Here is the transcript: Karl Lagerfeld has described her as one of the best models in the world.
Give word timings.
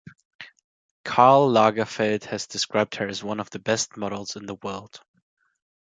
Karl 1.05 1.47
Lagerfeld 1.51 2.23
has 2.23 2.47
described 2.47 2.95
her 2.95 3.07
as 3.07 3.23
one 3.23 3.39
of 3.39 3.51
the 3.51 3.59
best 3.59 3.97
models 3.97 4.35
in 4.35 4.47
the 4.47 4.55
world. 4.55 4.99